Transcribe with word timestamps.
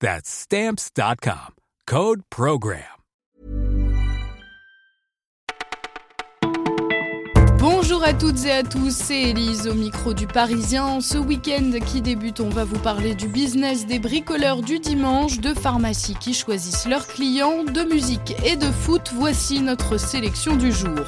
That's 0.00 0.28
stamps.com. 0.28 1.54
Code 1.86 2.20
Program. 2.28 2.82
Bonjour 7.58 8.04
à 8.04 8.12
toutes 8.12 8.44
et 8.44 8.52
à 8.52 8.62
tous, 8.62 8.94
c'est 8.94 9.30
Elise 9.30 9.66
au 9.66 9.74
micro 9.74 10.12
du 10.12 10.26
Parisien. 10.26 11.00
Ce 11.00 11.16
week-end 11.16 11.72
qui 11.86 12.02
débute, 12.02 12.40
on 12.40 12.50
va 12.50 12.64
vous 12.64 12.78
parler 12.78 13.14
du 13.14 13.28
business 13.28 13.86
des 13.86 13.98
bricoleurs 13.98 14.60
du 14.60 14.78
dimanche, 14.80 15.40
de 15.40 15.54
pharmacies 15.54 16.16
qui 16.16 16.34
choisissent 16.34 16.86
leurs 16.86 17.06
clients, 17.06 17.64
de 17.64 17.82
musique 17.82 18.34
et 18.44 18.56
de 18.56 18.70
foot. 18.70 19.12
Voici 19.14 19.60
notre 19.60 19.96
sélection 19.96 20.56
du 20.56 20.72
jour. 20.72 21.00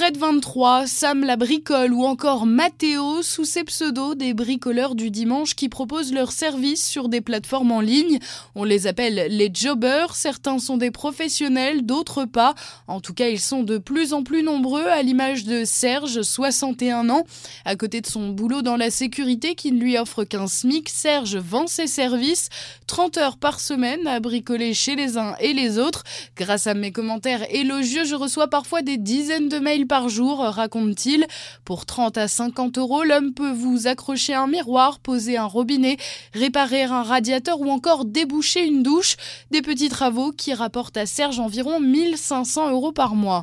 Fred 0.00 0.16
23, 0.16 0.86
Sam 0.86 1.24
la 1.24 1.36
bricole 1.36 1.92
ou 1.92 2.06
encore 2.06 2.46
Mathéo 2.46 3.20
sous 3.20 3.44
ses 3.44 3.64
pseudos 3.64 4.14
des 4.14 4.32
bricoleurs 4.32 4.94
du 4.94 5.10
dimanche 5.10 5.54
qui 5.54 5.68
proposent 5.68 6.14
leurs 6.14 6.32
services 6.32 6.88
sur 6.88 7.10
des 7.10 7.20
plateformes 7.20 7.70
en 7.70 7.82
ligne. 7.82 8.18
On 8.54 8.64
les 8.64 8.86
appelle 8.86 9.26
les 9.28 9.50
jobbers, 9.52 10.16
certains 10.16 10.58
sont 10.58 10.78
des 10.78 10.90
professionnels, 10.90 11.84
d'autres 11.84 12.24
pas. 12.24 12.54
En 12.88 13.02
tout 13.02 13.12
cas, 13.12 13.28
ils 13.28 13.38
sont 13.38 13.62
de 13.62 13.76
plus 13.76 14.14
en 14.14 14.22
plus 14.22 14.42
nombreux 14.42 14.86
à 14.86 15.02
l'image 15.02 15.44
de 15.44 15.66
Serge, 15.66 16.22
61 16.22 17.10
ans. 17.10 17.26
À 17.66 17.76
côté 17.76 18.00
de 18.00 18.06
son 18.06 18.30
boulot 18.30 18.62
dans 18.62 18.78
la 18.78 18.90
sécurité 18.90 19.54
qui 19.54 19.70
ne 19.70 19.80
lui 19.82 19.98
offre 19.98 20.24
qu'un 20.24 20.46
SMIC, 20.46 20.88
Serge 20.88 21.36
vend 21.36 21.66
ses 21.66 21.86
services 21.86 22.48
30 22.86 23.18
heures 23.18 23.36
par 23.36 23.60
semaine 23.60 24.06
à 24.06 24.18
bricoler 24.18 24.72
chez 24.72 24.96
les 24.96 25.18
uns 25.18 25.34
et 25.40 25.52
les 25.52 25.78
autres. 25.78 26.04
Grâce 26.36 26.66
à 26.66 26.72
mes 26.72 26.90
commentaires 26.90 27.44
élogieux, 27.54 28.04
je 28.06 28.14
reçois 28.14 28.48
parfois 28.48 28.80
des 28.80 28.96
dizaines 28.96 29.50
de 29.50 29.58
mails 29.58 29.88
par 29.90 30.08
jour, 30.08 30.38
raconte-t-il. 30.38 31.26
Pour 31.64 31.84
30 31.84 32.16
à 32.16 32.28
50 32.28 32.78
euros, 32.78 33.02
l'homme 33.02 33.34
peut 33.34 33.50
vous 33.50 33.88
accrocher 33.88 34.34
un 34.34 34.46
miroir, 34.46 35.00
poser 35.00 35.36
un 35.36 35.46
robinet, 35.46 35.96
réparer 36.32 36.84
un 36.84 37.02
radiateur 37.02 37.60
ou 37.60 37.68
encore 37.68 38.04
déboucher 38.04 38.64
une 38.64 38.84
douche. 38.84 39.16
Des 39.50 39.62
petits 39.62 39.88
travaux 39.88 40.30
qui 40.30 40.54
rapportent 40.54 40.96
à 40.96 41.06
Serge 41.06 41.40
environ 41.40 41.80
1500 41.80 42.70
euros 42.70 42.92
par 42.92 43.16
mois. 43.16 43.42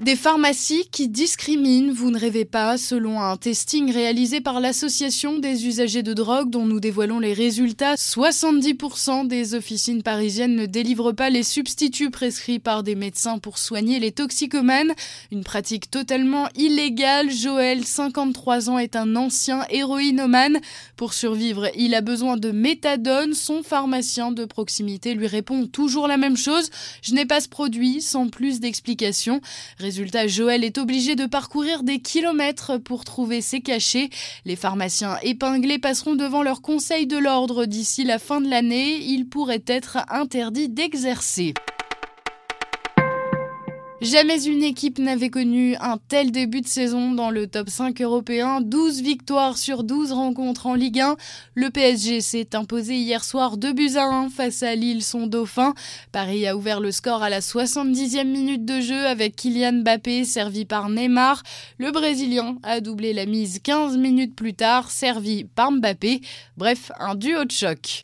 Des 0.00 0.16
pharmacies 0.16 0.88
qui 0.90 1.08
discriminent, 1.08 1.92
vous 1.92 2.10
ne 2.10 2.18
rêvez 2.18 2.46
pas, 2.46 2.78
selon 2.78 3.20
un 3.20 3.36
testing 3.36 3.92
réalisé 3.92 4.40
par 4.40 4.58
l'Association 4.58 5.38
des 5.38 5.66
usagers 5.66 6.02
de 6.02 6.14
drogue 6.14 6.48
dont 6.48 6.64
nous 6.64 6.80
dévoilons 6.80 7.18
les 7.18 7.34
résultats, 7.34 7.96
70% 7.96 9.26
des 9.26 9.54
officines 9.54 10.02
parisiennes 10.02 10.56
ne 10.56 10.64
délivrent 10.64 11.12
pas 11.12 11.28
les 11.28 11.42
substituts 11.42 12.10
prescrits 12.10 12.60
par 12.60 12.82
des 12.82 12.94
médecins 12.94 13.38
pour 13.38 13.58
soigner 13.58 14.00
les 14.00 14.10
toxicomanes, 14.10 14.94
une 15.32 15.44
pratique 15.44 15.90
totalement 15.90 16.48
illégale. 16.54 17.30
Joël, 17.30 17.84
53 17.84 18.70
ans, 18.70 18.78
est 18.78 18.96
un 18.96 19.16
ancien 19.16 19.66
héroïnomane. 19.68 20.60
Pour 20.96 21.12
survivre, 21.12 21.68
il 21.76 21.94
a 21.94 22.00
besoin 22.00 22.38
de 22.38 22.52
méthadone. 22.52 23.34
Son 23.34 23.62
pharmacien 23.62 24.32
de 24.32 24.46
proximité 24.46 25.12
lui 25.12 25.26
répond 25.26 25.66
toujours 25.66 26.08
la 26.08 26.16
même 26.16 26.38
chose, 26.38 26.70
je 27.02 27.12
n'ai 27.12 27.26
pas 27.26 27.42
ce 27.42 27.50
produit, 27.50 28.00
sans 28.00 28.28
plus 28.28 28.60
d'explications. 28.60 29.42
Résultat, 29.90 30.28
Joël 30.28 30.62
est 30.62 30.78
obligé 30.78 31.16
de 31.16 31.26
parcourir 31.26 31.82
des 31.82 31.98
kilomètres 31.98 32.78
pour 32.78 33.04
trouver 33.04 33.40
ses 33.40 33.60
cachets. 33.60 34.08
Les 34.44 34.54
pharmaciens 34.54 35.18
épinglés 35.24 35.80
passeront 35.80 36.14
devant 36.14 36.44
leur 36.44 36.62
conseil 36.62 37.08
de 37.08 37.18
l'ordre 37.18 37.64
d'ici 37.64 38.04
la 38.04 38.20
fin 38.20 38.40
de 38.40 38.48
l'année. 38.48 38.98
Ils 38.98 39.28
pourraient 39.28 39.64
être 39.66 39.98
interdits 40.08 40.68
d'exercer. 40.68 41.54
Jamais 44.00 44.46
une 44.46 44.62
équipe 44.62 44.98
n'avait 44.98 45.28
connu 45.28 45.76
un 45.76 45.98
tel 46.08 46.30
début 46.32 46.62
de 46.62 46.66
saison 46.66 47.12
dans 47.12 47.28
le 47.28 47.46
top 47.46 47.68
5 47.68 48.00
européen. 48.00 48.62
12 48.62 49.02
victoires 49.02 49.58
sur 49.58 49.84
12 49.84 50.12
rencontres 50.12 50.66
en 50.66 50.74
Ligue 50.74 51.00
1. 51.00 51.16
Le 51.54 51.68
PSG 51.68 52.22
s'est 52.22 52.56
imposé 52.56 52.94
hier 52.94 53.22
soir 53.22 53.58
2 53.58 53.74
buts 53.74 53.96
à 53.96 54.06
1 54.06 54.30
face 54.30 54.62
à 54.62 54.74
Lille, 54.74 55.04
son 55.04 55.26
dauphin. 55.26 55.74
Paris 56.12 56.46
a 56.46 56.56
ouvert 56.56 56.80
le 56.80 56.92
score 56.92 57.22
à 57.22 57.28
la 57.28 57.40
70e 57.40 58.24
minute 58.24 58.64
de 58.64 58.80
jeu 58.80 59.06
avec 59.06 59.36
Kylian 59.36 59.82
Mbappé 59.82 60.24
servi 60.24 60.64
par 60.64 60.88
Neymar. 60.88 61.42
Le 61.76 61.90
Brésilien 61.90 62.56
a 62.62 62.80
doublé 62.80 63.12
la 63.12 63.26
mise 63.26 63.58
15 63.58 63.98
minutes 63.98 64.34
plus 64.34 64.54
tard, 64.54 64.90
servi 64.90 65.44
par 65.44 65.72
Mbappé. 65.72 66.22
Bref, 66.56 66.90
un 66.98 67.14
duo 67.14 67.44
de 67.44 67.52
choc. 67.52 68.00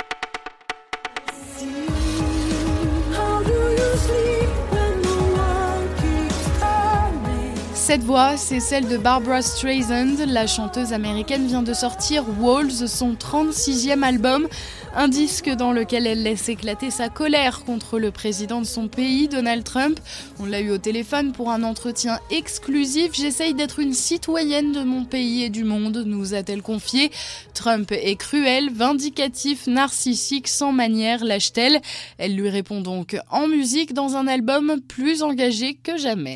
Cette 7.86 8.02
voix, 8.02 8.36
c'est 8.36 8.58
celle 8.58 8.88
de 8.88 8.96
Barbara 8.96 9.42
Streisand. 9.42 10.26
La 10.26 10.48
chanteuse 10.48 10.92
américaine 10.92 11.46
vient 11.46 11.62
de 11.62 11.72
sortir 11.72 12.24
Walls, 12.40 12.88
son 12.88 13.12
36e 13.12 14.02
album, 14.02 14.48
un 14.96 15.06
disque 15.06 15.48
dans 15.50 15.70
lequel 15.70 16.08
elle 16.08 16.24
laisse 16.24 16.48
éclater 16.48 16.90
sa 16.90 17.08
colère 17.08 17.64
contre 17.64 18.00
le 18.00 18.10
président 18.10 18.60
de 18.60 18.66
son 18.66 18.88
pays, 18.88 19.28
Donald 19.28 19.62
Trump. 19.62 20.00
On 20.40 20.46
l'a 20.46 20.62
eu 20.62 20.72
au 20.72 20.78
téléphone 20.78 21.30
pour 21.30 21.52
un 21.52 21.62
entretien 21.62 22.18
exclusif. 22.28 23.12
J'essaye 23.12 23.54
d'être 23.54 23.78
une 23.78 23.94
citoyenne 23.94 24.72
de 24.72 24.82
mon 24.82 25.04
pays 25.04 25.44
et 25.44 25.48
du 25.48 25.62
monde, 25.62 26.02
nous 26.04 26.34
a-t-elle 26.34 26.62
confié. 26.62 27.12
Trump 27.54 27.92
est 27.92 28.16
cruel, 28.16 28.68
vindicatif, 28.72 29.68
narcissique, 29.68 30.48
sans 30.48 30.72
manière, 30.72 31.24
lâche-t-elle. 31.24 31.80
Elle 32.18 32.34
lui 32.34 32.48
répond 32.48 32.80
donc 32.80 33.16
en 33.30 33.46
musique 33.46 33.94
dans 33.94 34.16
un 34.16 34.26
album 34.26 34.80
plus 34.88 35.22
engagé 35.22 35.74
que 35.74 35.96
jamais. 35.96 36.34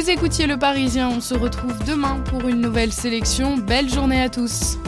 Vous 0.00 0.08
écoutiez 0.08 0.46
Le 0.46 0.56
Parisien, 0.56 1.10
on 1.10 1.20
se 1.20 1.34
retrouve 1.34 1.76
demain 1.84 2.20
pour 2.30 2.48
une 2.48 2.62
nouvelle 2.62 2.90
sélection. 2.90 3.58
Belle 3.58 3.90
journée 3.90 4.22
à 4.22 4.30
tous. 4.30 4.78